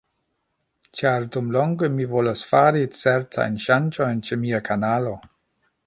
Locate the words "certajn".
3.03-3.61